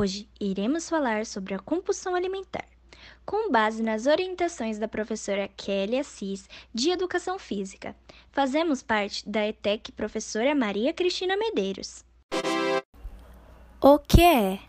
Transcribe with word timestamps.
Hoje 0.00 0.28
iremos 0.40 0.88
falar 0.88 1.26
sobre 1.26 1.54
a 1.54 1.58
compulsão 1.58 2.14
alimentar, 2.14 2.64
com 3.26 3.50
base 3.50 3.82
nas 3.82 4.06
orientações 4.06 4.78
da 4.78 4.86
professora 4.86 5.50
Kelly 5.56 5.98
Assis, 5.98 6.48
de 6.72 6.90
Educação 6.90 7.36
Física. 7.36 7.96
Fazemos 8.30 8.80
parte 8.80 9.28
da 9.28 9.44
ETEC 9.44 9.90
Professora 9.90 10.54
Maria 10.54 10.92
Cristina 10.92 11.36
Medeiros. 11.36 12.04
O 13.80 13.98
que 13.98 14.22
é? 14.22 14.60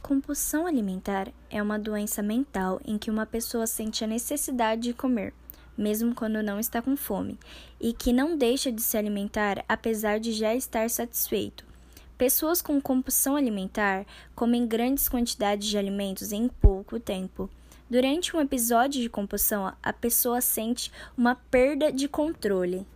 Compulsão 0.00 0.68
alimentar 0.68 1.32
é 1.50 1.60
uma 1.60 1.76
doença 1.76 2.22
mental 2.22 2.80
em 2.84 2.98
que 2.98 3.10
uma 3.10 3.26
pessoa 3.26 3.66
sente 3.66 4.04
a 4.04 4.06
necessidade 4.06 4.82
de 4.82 4.94
comer, 4.94 5.34
mesmo 5.76 6.14
quando 6.14 6.40
não 6.44 6.60
está 6.60 6.80
com 6.80 6.96
fome, 6.96 7.40
e 7.80 7.92
que 7.92 8.12
não 8.12 8.36
deixa 8.36 8.70
de 8.70 8.82
se 8.82 8.96
alimentar 8.96 9.64
apesar 9.68 10.20
de 10.20 10.30
já 10.30 10.54
estar 10.54 10.88
satisfeito. 10.88 11.71
Pessoas 12.16 12.62
com 12.62 12.80
compulsão 12.80 13.36
alimentar 13.36 14.06
comem 14.34 14.66
grandes 14.66 15.08
quantidades 15.08 15.68
de 15.68 15.76
alimentos 15.76 16.32
em 16.32 16.48
pouco 16.48 17.00
tempo. 17.00 17.50
Durante 17.90 18.36
um 18.36 18.40
episódio 18.40 19.02
de 19.02 19.08
compulsão, 19.08 19.72
a 19.82 19.92
pessoa 19.92 20.40
sente 20.40 20.90
uma 21.16 21.34
perda 21.34 21.92
de 21.92 22.08
controle. 22.08 22.86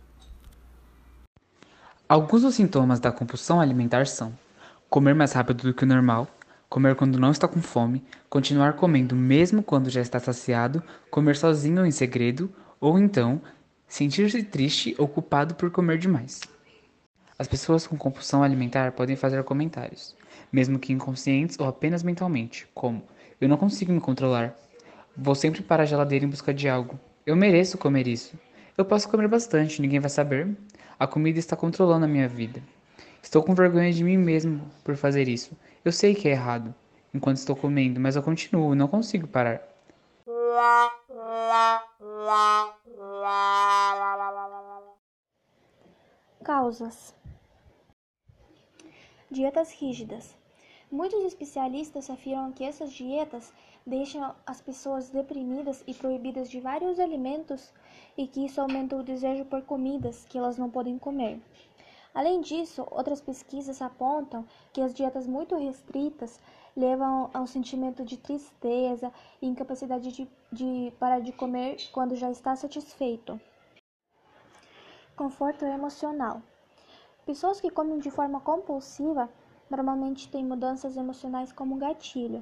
Alguns 2.09 2.41
dos 2.41 2.55
sintomas 2.55 2.99
da 2.99 3.11
compulsão 3.11 3.59
alimentar 3.59 4.07
são 4.07 4.33
comer 4.89 5.13
mais 5.13 5.33
rápido 5.33 5.63
do 5.63 5.73
que 5.73 5.83
o 5.83 5.87
normal, 5.87 6.27
comer 6.69 6.95
quando 6.95 7.19
não 7.19 7.31
está 7.31 7.47
com 7.47 7.61
fome, 7.61 8.03
continuar 8.29 8.73
comendo 8.73 9.15
mesmo 9.15 9.61
quando 9.61 9.89
já 9.89 10.01
está 10.01 10.19
saciado, 10.19 10.81
comer 11.11 11.35
sozinho 11.35 11.81
ou 11.81 11.85
em 11.85 11.91
segredo, 11.91 12.49
ou 12.79 12.97
então 12.97 13.41
sentir-se 13.87 14.41
triste 14.43 14.95
ou 14.97 15.07
culpado 15.07 15.55
por 15.55 15.69
comer 15.69 15.97
demais. 15.97 16.41
As 17.39 17.47
pessoas 17.47 17.85
com 17.85 17.95
compulsão 17.95 18.41
alimentar 18.41 18.93
podem 18.93 19.15
fazer 19.15 19.43
comentários, 19.43 20.15
mesmo 20.51 20.79
que 20.79 20.91
inconscientes 20.91 21.59
ou 21.59 21.67
apenas 21.67 22.01
mentalmente, 22.01 22.67
como: 22.73 23.03
Eu 23.39 23.47
não 23.47 23.57
consigo 23.57 23.91
me 23.91 24.01
controlar. 24.01 24.55
Vou 25.15 25.35
sempre 25.35 25.61
para 25.61 25.83
a 25.83 25.85
geladeira 25.85 26.25
em 26.25 26.29
busca 26.29 26.51
de 26.51 26.67
algo. 26.67 26.99
Eu 27.27 27.35
mereço 27.35 27.77
comer 27.77 28.07
isso. 28.07 28.35
Eu 28.75 28.83
posso 28.83 29.07
comer 29.07 29.27
bastante, 29.27 29.79
ninguém 29.81 29.99
vai 29.99 30.09
saber. 30.09 30.57
A 30.99 31.05
comida 31.05 31.37
está 31.37 31.55
controlando 31.55 32.05
a 32.05 32.07
minha 32.07 32.27
vida. 32.27 32.59
Estou 33.21 33.43
com 33.43 33.53
vergonha 33.53 33.93
de 33.93 34.03
mim 34.03 34.17
mesmo 34.17 34.61
por 34.83 34.95
fazer 34.95 35.27
isso. 35.27 35.55
Eu 35.85 35.91
sei 35.91 36.15
que 36.15 36.27
é 36.27 36.31
errado 36.31 36.73
enquanto 37.13 37.37
estou 37.37 37.55
comendo, 37.55 37.99
mas 37.99 38.15
eu 38.15 38.23
continuo, 38.23 38.73
não 38.73 38.87
consigo 38.87 39.27
parar. 39.27 39.61
Causas 46.43 47.13
Dietas 49.29 49.73
rígidas. 49.73 50.33
Muitos 50.89 51.21
especialistas 51.25 52.09
afirmam 52.09 52.53
que 52.53 52.63
essas 52.63 52.93
dietas 52.93 53.51
deixam 53.85 54.33
as 54.45 54.61
pessoas 54.61 55.09
deprimidas 55.09 55.83
e 55.85 55.93
proibidas 55.93 56.49
de 56.49 56.61
vários 56.61 56.97
alimentos 56.97 57.73
e 58.17 58.25
que 58.25 58.45
isso 58.45 58.61
aumenta 58.61 58.95
o 58.95 59.03
desejo 59.03 59.43
por 59.43 59.61
comidas 59.63 60.25
que 60.29 60.37
elas 60.37 60.57
não 60.57 60.69
podem 60.69 60.97
comer. 60.97 61.41
Além 62.13 62.39
disso, 62.39 62.87
outras 62.89 63.19
pesquisas 63.19 63.81
apontam 63.81 64.45
que 64.71 64.79
as 64.79 64.93
dietas 64.93 65.27
muito 65.27 65.57
restritas 65.57 66.39
levam 66.73 67.29
ao 67.33 67.45
sentimento 67.45 68.05
de 68.05 68.15
tristeza 68.15 69.11
e 69.41 69.47
incapacidade 69.47 70.09
de, 70.13 70.27
de 70.49 70.93
parar 70.97 71.19
de 71.19 71.33
comer 71.33 71.75
quando 71.91 72.15
já 72.15 72.31
está 72.31 72.55
satisfeito. 72.55 73.37
Conforto 75.17 75.65
emocional. 75.65 76.41
Pessoas 77.27 77.59
que 77.59 77.69
comem 77.69 77.99
de 77.99 78.09
forma 78.09 78.39
compulsiva 78.39 79.29
normalmente 79.69 80.29
têm 80.29 80.45
mudanças 80.45 80.95
emocionais 80.95 81.51
como 81.51 81.75
gatilho. 81.75 82.41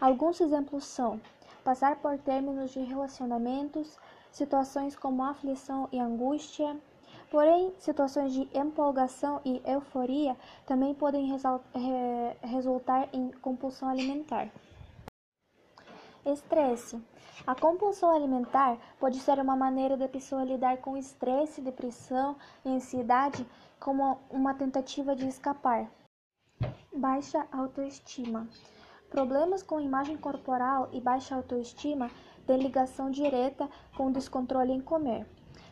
Alguns 0.00 0.40
exemplos 0.40 0.84
são 0.84 1.20
passar 1.62 1.94
por 2.00 2.18
términos 2.18 2.72
de 2.72 2.80
relacionamentos, 2.80 3.96
situações 4.32 4.96
como 4.96 5.22
aflição 5.22 5.88
e 5.92 6.00
angústia. 6.00 6.76
Porém, 7.30 7.72
situações 7.78 8.32
de 8.32 8.48
empolgação 8.52 9.40
e 9.44 9.62
euforia 9.64 10.36
também 10.66 10.92
podem 10.94 11.30
resultar 12.42 13.08
em 13.12 13.30
compulsão 13.40 13.88
alimentar. 13.88 14.48
Estresse. 16.26 17.00
A 17.46 17.54
compulsão 17.54 18.10
alimentar 18.10 18.78
pode 18.98 19.20
ser 19.20 19.38
uma 19.38 19.54
maneira 19.54 19.96
da 19.96 20.08
pessoa 20.08 20.42
lidar 20.42 20.78
com 20.78 20.96
estresse, 20.96 21.60
depressão 21.60 22.34
e 22.64 22.70
ansiedade 22.70 23.46
como 23.80 24.18
uma 24.30 24.54
tentativa 24.54 25.14
de 25.14 25.26
escapar. 25.26 25.90
Baixa 26.92 27.46
autoestima. 27.52 28.48
Problemas 29.10 29.62
com 29.62 29.80
imagem 29.80 30.16
corporal 30.16 30.88
e 30.92 31.00
baixa 31.00 31.34
autoestima 31.34 32.10
têm 32.46 32.58
ligação 32.58 33.10
direta 33.10 33.68
com 33.96 34.08
o 34.08 34.12
descontrole 34.12 34.72
em 34.72 34.80
comer. 34.80 35.26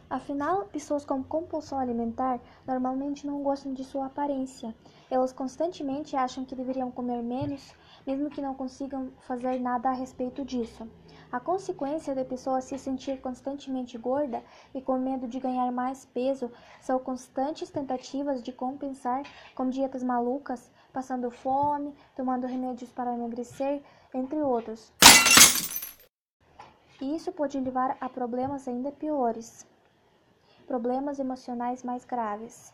Afinal, 0.08 0.66
pessoas 0.66 1.04
com 1.04 1.24
compulsão 1.24 1.78
alimentar 1.78 2.38
normalmente 2.66 3.26
não 3.26 3.42
gostam 3.42 3.72
de 3.72 3.82
sua 3.82 4.06
aparência. 4.06 4.74
Elas 5.10 5.32
constantemente 5.32 6.14
acham 6.14 6.44
que 6.44 6.54
deveriam 6.54 6.90
comer 6.90 7.22
menos, 7.22 7.74
mesmo 8.06 8.30
que 8.30 8.42
não 8.42 8.54
consigam 8.54 9.12
fazer 9.20 9.60
nada 9.60 9.90
a 9.90 9.92
respeito 9.92 10.44
disso. 10.44 10.88
A 11.32 11.40
consequência 11.40 12.14
da 12.14 12.24
pessoa 12.24 12.60
se 12.60 12.78
sentir 12.78 13.20
constantemente 13.20 13.96
gorda 13.96 14.42
e 14.74 14.82
com 14.82 14.98
medo 14.98 15.26
de 15.26 15.40
ganhar 15.40 15.72
mais 15.72 16.04
peso 16.04 16.52
são 16.80 16.98
constantes 16.98 17.70
tentativas 17.70 18.42
de 18.42 18.52
compensar 18.52 19.22
com 19.54 19.70
dietas 19.70 20.02
malucas, 20.02 20.70
passando 20.92 21.30
fome, 21.30 21.94
tomando 22.14 22.46
remédios 22.46 22.92
para 22.92 23.14
emagrecer, 23.14 23.82
entre 24.12 24.42
outros. 24.42 24.92
Isso 27.00 27.32
pode 27.32 27.58
levar 27.58 27.96
a 28.00 28.08
problemas 28.08 28.68
ainda 28.68 28.92
piores, 28.92 29.66
problemas 30.66 31.18
emocionais 31.18 31.82
mais 31.82 32.04
graves. 32.04 32.72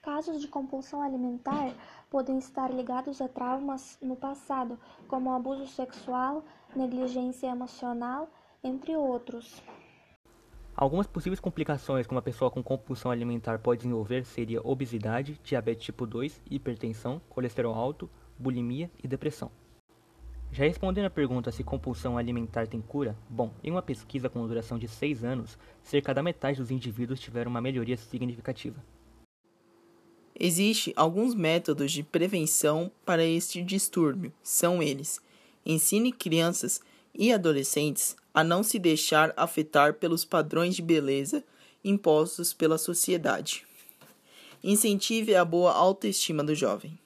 Casos 0.00 0.40
de 0.40 0.48
compulsão 0.48 1.02
alimentar 1.02 1.74
podem 2.10 2.38
estar 2.38 2.70
ligados 2.72 3.20
a 3.20 3.28
traumas 3.28 3.96
no 4.02 4.16
passado, 4.16 4.76
como 5.06 5.32
abuso 5.32 5.66
sexual, 5.68 6.44
negligência 6.74 7.46
emocional, 7.46 8.28
entre 8.62 8.96
outros. 8.96 9.62
Algumas 10.74 11.06
possíveis 11.06 11.38
complicações 11.38 12.06
que 12.06 12.12
uma 12.12 12.22
pessoa 12.22 12.50
com 12.50 12.62
compulsão 12.62 13.10
alimentar 13.10 13.60
pode 13.60 13.82
desenvolver 13.82 14.24
seria 14.24 14.66
obesidade, 14.66 15.40
diabetes 15.44 15.84
tipo 15.84 16.04
2, 16.04 16.42
hipertensão, 16.50 17.20
colesterol 17.28 17.74
alto, 17.74 18.10
bulimia 18.38 18.90
e 19.02 19.06
depressão. 19.06 19.50
Já 20.50 20.64
respondendo 20.64 21.04
à 21.04 21.10
pergunta 21.10 21.52
se 21.52 21.62
compulsão 21.62 22.18
alimentar 22.18 22.66
tem 22.66 22.80
cura, 22.80 23.16
bom, 23.28 23.52
em 23.62 23.70
uma 23.70 23.82
pesquisa 23.82 24.28
com 24.28 24.44
duração 24.48 24.78
de 24.78 24.88
6 24.88 25.22
anos, 25.22 25.56
cerca 25.80 26.12
da 26.12 26.24
metade 26.24 26.58
dos 26.58 26.72
indivíduos 26.72 27.20
tiveram 27.20 27.50
uma 27.50 27.60
melhoria 27.60 27.96
significativa. 27.96 28.82
Existem 30.42 30.94
alguns 30.96 31.34
métodos 31.34 31.92
de 31.92 32.02
prevenção 32.02 32.90
para 33.04 33.22
este 33.22 33.62
distúrbio. 33.62 34.32
São 34.42 34.82
eles: 34.82 35.20
ensine 35.66 36.10
crianças 36.10 36.80
e 37.14 37.30
adolescentes 37.30 38.16
a 38.32 38.42
não 38.42 38.62
se 38.62 38.78
deixar 38.78 39.34
afetar 39.36 39.94
pelos 39.94 40.24
padrões 40.24 40.74
de 40.74 40.80
beleza 40.80 41.44
impostos 41.84 42.54
pela 42.54 42.78
sociedade. 42.78 43.66
Incentive 44.64 45.34
a 45.34 45.44
boa 45.44 45.72
autoestima 45.72 46.42
do 46.42 46.54
jovem. 46.54 46.98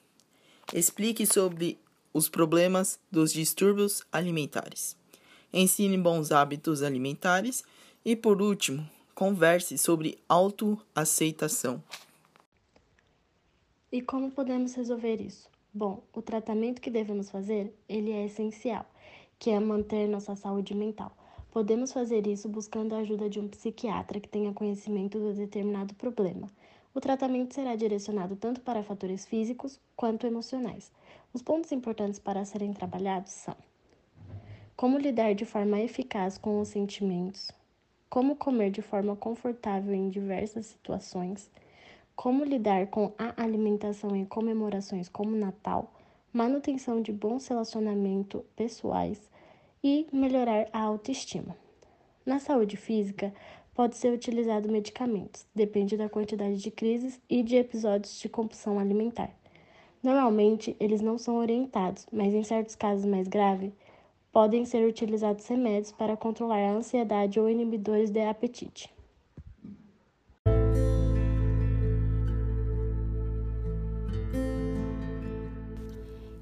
Explique 0.73 1.25
sobre 1.25 1.77
os 2.13 2.29
problemas 2.29 2.97
dos 3.11 3.33
distúrbios 3.33 4.01
alimentares. 4.13 4.95
Ensine 5.51 5.97
bons 5.97 6.31
hábitos 6.31 6.81
alimentares 6.81 7.65
e, 8.03 8.15
por 8.15 8.41
último, 8.41 8.89
converse 9.13 9.77
sobre 9.77 10.17
autoaceitação. 10.27 11.83
E 13.95 14.01
como 14.01 14.29
podemos 14.29 14.73
resolver 14.73 15.21
isso? 15.21 15.49
Bom, 15.73 16.03
o 16.11 16.21
tratamento 16.21 16.81
que 16.81 16.89
devemos 16.89 17.29
fazer, 17.29 17.73
ele 17.87 18.11
é 18.11 18.25
essencial, 18.25 18.85
que 19.39 19.49
é 19.49 19.57
manter 19.57 20.05
nossa 20.09 20.35
saúde 20.35 20.75
mental. 20.75 21.15
Podemos 21.49 21.93
fazer 21.93 22.27
isso 22.27 22.49
buscando 22.49 22.93
a 22.93 22.97
ajuda 22.97 23.29
de 23.29 23.39
um 23.39 23.47
psiquiatra 23.47 24.19
que 24.19 24.27
tenha 24.27 24.51
conhecimento 24.51 25.17
do 25.17 25.33
determinado 25.33 25.93
problema. 25.93 26.49
O 26.93 26.99
tratamento 26.99 27.53
será 27.55 27.73
direcionado 27.77 28.35
tanto 28.35 28.59
para 28.59 28.83
fatores 28.83 29.25
físicos 29.25 29.79
quanto 29.95 30.27
emocionais. 30.27 30.91
Os 31.33 31.41
pontos 31.41 31.71
importantes 31.71 32.19
para 32.19 32.43
serem 32.43 32.73
trabalhados 32.73 33.31
são: 33.31 33.55
como 34.75 34.97
lidar 34.97 35.33
de 35.33 35.45
forma 35.45 35.79
eficaz 35.79 36.37
com 36.37 36.59
os 36.59 36.67
sentimentos, 36.67 37.49
como 38.09 38.35
comer 38.35 38.71
de 38.71 38.81
forma 38.81 39.15
confortável 39.15 39.93
em 39.93 40.09
diversas 40.09 40.65
situações, 40.65 41.49
como 42.15 42.43
lidar 42.43 42.87
com 42.87 43.11
a 43.17 43.41
alimentação 43.41 44.15
em 44.15 44.23
comemorações 44.23 45.09
como 45.09 45.35
Natal, 45.35 45.93
manutenção 46.31 47.01
de 47.01 47.11
bons 47.11 47.47
relacionamentos 47.47 48.41
pessoais 48.55 49.29
e 49.83 50.07
melhorar 50.11 50.67
a 50.71 50.79
autoestima. 50.79 51.55
Na 52.25 52.39
saúde 52.39 52.77
física, 52.77 53.33
pode 53.73 53.97
ser 53.97 54.13
utilizado 54.13 54.71
medicamentos, 54.71 55.45
depende 55.53 55.97
da 55.97 56.09
quantidade 56.09 56.57
de 56.57 56.71
crises 56.71 57.21
e 57.29 57.43
de 57.43 57.57
episódios 57.57 58.17
de 58.19 58.29
compulsão 58.29 58.79
alimentar. 58.79 59.29
Normalmente, 60.01 60.75
eles 60.79 61.01
não 61.01 61.17
são 61.17 61.35
orientados, 61.35 62.07
mas 62.11 62.33
em 62.33 62.43
certos 62.43 62.75
casos 62.75 63.05
mais 63.05 63.27
graves, 63.27 63.73
podem 64.31 64.65
ser 64.65 64.87
utilizados 64.87 65.45
remédios 65.47 65.91
para 65.91 66.15
controlar 66.15 66.59
a 66.59 66.71
ansiedade 66.71 67.39
ou 67.39 67.49
inibidores 67.49 68.09
de 68.09 68.21
apetite. 68.21 68.94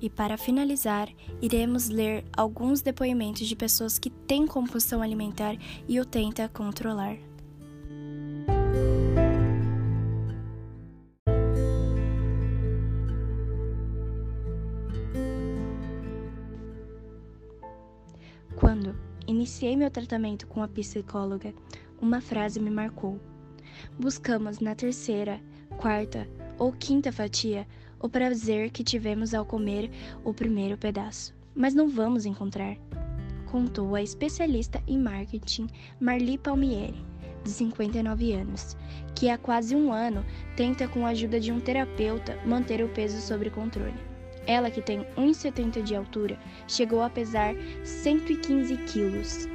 E 0.04 0.10
para 0.10 0.38
finalizar, 0.38 1.08
iremos 1.42 1.88
ler 1.88 2.26
alguns 2.36 2.82
depoimentos 2.82 3.48
de 3.48 3.56
pessoas 3.56 3.98
que 3.98 4.10
têm 4.10 4.46
compulsão 4.46 5.02
alimentar 5.02 5.56
e 5.88 5.98
o 5.98 6.04
tenta 6.06 6.50
controlar. 6.50 7.16
Quando 18.58 18.94
iniciei 19.26 19.78
meu 19.78 19.90
tratamento 19.90 20.46
com 20.48 20.62
a 20.62 20.68
psicóloga, 20.68 21.54
uma 22.02 22.20
frase 22.20 22.60
me 22.60 22.70
marcou. 22.70 23.22
Buscamos 23.98 24.60
na 24.60 24.76
terceira, 24.76 25.40
quarta 25.78 26.28
ou 26.60 26.74
quinta 26.74 27.10
fatia 27.10 27.66
o 28.04 28.10
prazer 28.10 28.70
que 28.70 28.84
tivemos 28.84 29.34
ao 29.34 29.46
comer 29.46 29.90
o 30.26 30.34
primeiro 30.34 30.78
pedaço, 30.78 31.34
mas 31.56 31.74
não 31.74 31.88
vamos 31.88 32.26
encontrar, 32.26 32.76
contou 33.50 33.96
a 33.96 34.02
especialista 34.04 34.84
em 34.86 35.00
marketing 35.00 35.68
Marli 36.02 36.38
Palmieri, 36.38 37.02
de 37.46 37.50
59 37.50 38.34
anos, 38.34 38.76
que 39.16 39.30
há 39.30 39.38
quase 39.38 39.74
um 39.74 39.94
ano 39.94 40.26
tenta, 40.58 40.86
com 40.86 41.06
a 41.06 41.12
ajuda 41.12 41.40
de 41.40 41.54
um 41.54 41.62
terapeuta, 41.62 42.38
manter 42.46 42.84
o 42.84 42.90
peso 42.90 43.22
sob 43.22 43.50
controle. 43.52 43.96
Ela, 44.46 44.70
que 44.70 44.82
tem 44.82 45.06
1,70 45.18 45.82
de 45.82 45.96
altura, 45.96 46.38
chegou 46.68 47.02
a 47.02 47.10
pesar 47.10 47.56
115 47.86 48.76
quilos. 48.80 49.48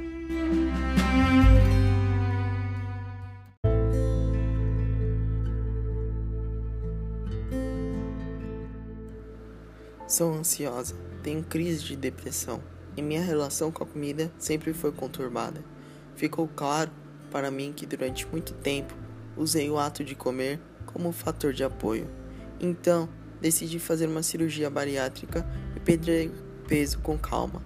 Sou 10.09 10.33
ansiosa, 10.33 10.95
tenho 11.21 11.43
crise 11.43 11.83
de 11.83 11.95
depressão 11.95 12.63
e 12.97 13.01
minha 13.01 13.21
relação 13.21 13.71
com 13.71 13.83
a 13.83 13.85
comida 13.85 14.31
sempre 14.39 14.73
foi 14.73 14.91
conturbada. 14.91 15.63
Ficou 16.15 16.47
claro 16.47 16.89
para 17.29 17.51
mim 17.51 17.71
que 17.71 17.85
durante 17.85 18.25
muito 18.25 18.53
tempo 18.55 18.91
usei 19.37 19.69
o 19.69 19.77
ato 19.77 20.03
de 20.03 20.15
comer 20.15 20.59
como 20.87 21.11
fator 21.11 21.53
de 21.53 21.63
apoio. 21.63 22.09
Então, 22.59 23.07
decidi 23.39 23.77
fazer 23.77 24.07
uma 24.07 24.23
cirurgia 24.23 24.67
bariátrica 24.67 25.47
e 25.75 25.79
perder 25.79 26.31
peso 26.67 26.97
com 26.97 27.15
calma. 27.15 27.61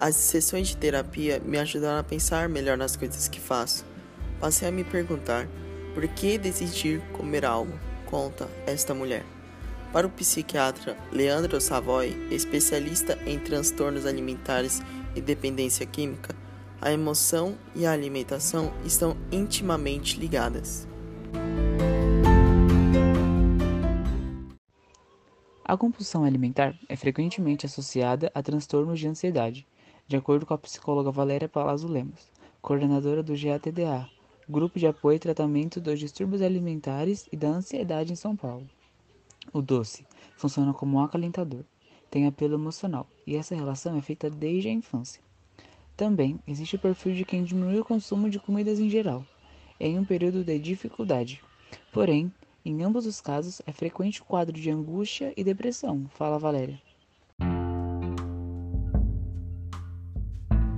As 0.00 0.16
sessões 0.16 0.66
de 0.66 0.76
terapia 0.76 1.40
me 1.44 1.58
ajudaram 1.58 2.00
a 2.00 2.04
pensar 2.04 2.48
melhor 2.48 2.76
nas 2.76 2.96
coisas 2.96 3.28
que 3.28 3.38
faço. 3.38 3.84
Passei 4.40 4.66
a 4.66 4.72
me 4.72 4.82
perguntar 4.82 5.46
por 5.94 6.08
que 6.08 6.38
decidir 6.38 7.00
comer 7.12 7.44
algo, 7.44 7.72
conta 8.04 8.48
esta 8.66 8.92
mulher. 8.92 9.37
Para 9.92 10.06
o 10.06 10.10
psiquiatra 10.10 10.98
Leandro 11.10 11.58
Savoy, 11.60 12.14
especialista 12.30 13.18
em 13.26 13.38
transtornos 13.38 14.04
alimentares 14.04 14.82
e 15.16 15.20
dependência 15.20 15.86
química, 15.86 16.36
a 16.80 16.92
emoção 16.92 17.56
e 17.74 17.86
a 17.86 17.92
alimentação 17.92 18.70
estão 18.84 19.16
intimamente 19.32 20.20
ligadas. 20.20 20.86
A 25.64 25.76
compulsão 25.76 26.22
alimentar 26.22 26.78
é 26.86 26.94
frequentemente 26.94 27.64
associada 27.64 28.30
a 28.34 28.42
transtornos 28.42 29.00
de 29.00 29.08
ansiedade, 29.08 29.66
de 30.06 30.16
acordo 30.16 30.44
com 30.44 30.54
a 30.54 30.58
psicóloga 30.58 31.10
Valéria 31.10 31.48
Palazzo 31.48 31.88
Lemos, 31.88 32.30
coordenadora 32.60 33.22
do 33.22 33.34
GATDA, 33.34 34.08
Grupo 34.46 34.78
de 34.78 34.86
Apoio 34.86 35.16
e 35.16 35.18
Tratamento 35.18 35.80
dos 35.80 35.98
Distúrbios 35.98 36.42
Alimentares 36.42 37.26
e 37.32 37.36
da 37.36 37.48
Ansiedade 37.48 38.12
em 38.12 38.16
São 38.16 38.34
Paulo. 38.34 38.66
O 39.52 39.62
doce 39.62 40.06
funciona 40.36 40.72
como 40.74 40.98
um 40.98 41.02
acalentador, 41.02 41.64
tem 42.10 42.26
apelo 42.26 42.54
emocional 42.54 43.06
e 43.26 43.36
essa 43.36 43.54
relação 43.54 43.96
é 43.96 44.00
feita 44.00 44.28
desde 44.28 44.68
a 44.68 44.72
infância. 44.72 45.22
Também 45.96 46.38
existe 46.46 46.76
o 46.76 46.78
perfil 46.78 47.14
de 47.14 47.24
quem 47.24 47.42
diminui 47.42 47.80
o 47.80 47.84
consumo 47.84 48.30
de 48.30 48.38
comidas 48.38 48.78
em 48.78 48.88
geral, 48.88 49.24
em 49.80 49.98
um 49.98 50.04
período 50.04 50.44
de 50.44 50.58
dificuldade. 50.58 51.42
Porém, 51.92 52.32
em 52.64 52.82
ambos 52.82 53.06
os 53.06 53.20
casos, 53.20 53.62
é 53.66 53.72
frequente 53.72 54.20
o 54.20 54.24
quadro 54.24 54.58
de 54.58 54.70
angústia 54.70 55.32
e 55.36 55.42
depressão, 55.42 56.06
fala 56.10 56.38
Valéria. 56.38 56.80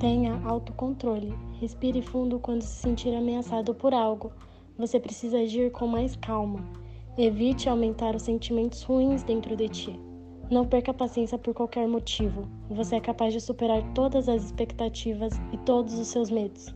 Tenha 0.00 0.40
autocontrole. 0.46 1.34
Respire 1.60 2.00
fundo 2.00 2.38
quando 2.38 2.62
se 2.62 2.80
sentir 2.80 3.14
ameaçado 3.14 3.74
por 3.74 3.92
algo. 3.92 4.32
Você 4.78 4.98
precisa 4.98 5.40
agir 5.40 5.70
com 5.72 5.86
mais 5.86 6.16
calma. 6.16 6.64
Evite 7.18 7.68
aumentar 7.68 8.14
os 8.14 8.22
sentimentos 8.22 8.82
ruins 8.84 9.24
dentro 9.24 9.56
de 9.56 9.68
ti. 9.68 10.00
Não 10.48 10.66
perca 10.66 10.92
a 10.92 10.94
paciência 10.94 11.36
por 11.36 11.52
qualquer 11.52 11.86
motivo. 11.88 12.48
Você 12.70 12.96
é 12.96 13.00
capaz 13.00 13.32
de 13.32 13.40
superar 13.40 13.82
todas 13.94 14.28
as 14.28 14.44
expectativas 14.44 15.32
e 15.52 15.58
todos 15.58 15.98
os 15.98 16.08
seus 16.08 16.30
medos. 16.30 16.74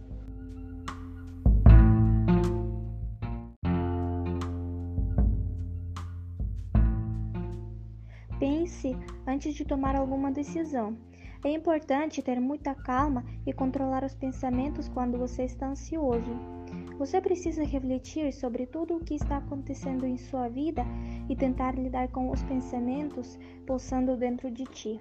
Pense 8.41 8.97
antes 9.27 9.55
de 9.55 9.65
tomar 9.65 9.95
alguma 9.95 10.33
decisão. 10.33 10.97
É 11.45 11.51
importante 11.51 12.23
ter 12.23 12.41
muita 12.41 12.75
calma 12.75 13.25
e 13.47 13.53
controlar 13.53 14.03
os 14.03 14.15
pensamentos 14.15 14.89
quando 14.89 15.17
você 15.17 15.45
está 15.45 15.69
ansioso. 15.69 16.54
Você 16.99 17.21
precisa 17.21 17.65
refletir 17.65 18.33
sobre 18.33 18.67
tudo 18.67 18.97
o 18.97 19.01
que 19.01 19.15
está 19.15 19.39
acontecendo 19.39 20.07
em 20.07 20.17
sua 20.17 20.49
vida 20.49 20.85
e 21.29 21.35
tentar 21.35 21.75
lidar 21.75 22.09
com 22.09 22.31
os 22.31 22.43
pensamentos 22.45 23.39
pulsando 23.67 24.17
dentro 24.17 24.51
de 24.51 24.65
ti. 24.65 25.01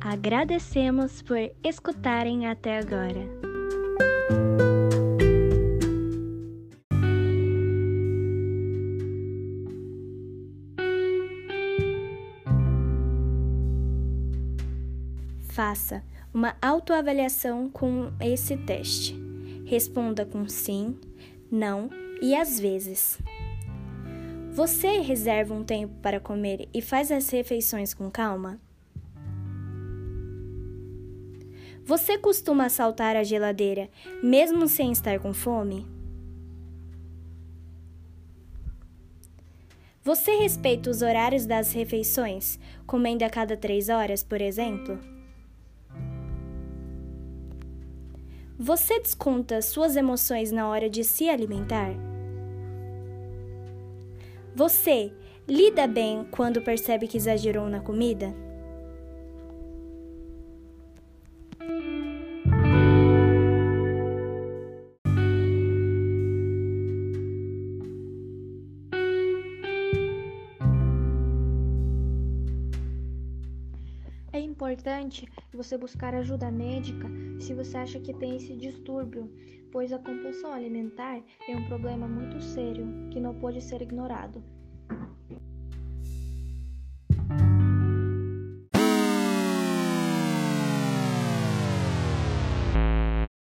Agradecemos 0.00 1.22
por 1.22 1.38
escutarem 1.62 2.46
até 2.46 2.78
agora. 2.78 3.47
Faça 15.68 16.02
uma 16.32 16.56
autoavaliação 16.62 17.68
com 17.68 18.10
esse 18.22 18.56
teste. 18.56 19.14
Responda 19.66 20.24
com 20.24 20.48
sim, 20.48 20.98
não 21.50 21.90
e 22.22 22.34
às 22.34 22.58
vezes. 22.58 23.18
Você 24.50 25.00
reserva 25.00 25.52
um 25.52 25.62
tempo 25.62 25.92
para 26.00 26.18
comer 26.18 26.70
e 26.72 26.80
faz 26.80 27.12
as 27.12 27.28
refeições 27.28 27.92
com 27.92 28.10
calma? 28.10 28.58
Você 31.84 32.16
costuma 32.16 32.64
assaltar 32.64 33.14
a 33.14 33.22
geladeira 33.22 33.90
mesmo 34.22 34.66
sem 34.68 34.90
estar 34.90 35.18
com 35.18 35.34
fome? 35.34 35.86
Você 40.02 40.34
respeita 40.36 40.88
os 40.88 41.02
horários 41.02 41.44
das 41.44 41.74
refeições, 41.74 42.58
comendo 42.86 43.22
a 43.22 43.28
cada 43.28 43.54
três 43.54 43.90
horas, 43.90 44.24
por 44.24 44.40
exemplo? 44.40 45.17
Você 48.60 48.98
desconta 48.98 49.62
suas 49.62 49.94
emoções 49.94 50.50
na 50.50 50.68
hora 50.68 50.90
de 50.90 51.04
se 51.04 51.28
alimentar? 51.28 51.92
Você 54.52 55.12
lida 55.46 55.86
bem 55.86 56.26
quando 56.32 56.60
percebe 56.60 57.06
que 57.06 57.16
exagerou 57.16 57.68
na 57.68 57.78
comida? 57.78 58.34
Importante 74.88 75.28
você 75.52 75.76
buscar 75.76 76.14
ajuda 76.14 76.50
médica 76.50 77.08
se 77.38 77.52
você 77.52 77.76
acha 77.76 78.00
que 78.00 78.14
tem 78.14 78.36
esse 78.36 78.56
distúrbio, 78.56 79.30
pois 79.70 79.92
a 79.92 79.98
compulsão 79.98 80.50
alimentar 80.50 81.22
é 81.46 81.54
um 81.54 81.66
problema 81.66 82.08
muito 82.08 82.40
sério 82.40 82.86
que 83.10 83.20
não 83.20 83.34
pode 83.34 83.60
ser 83.60 83.82
ignorado. 83.82 84.42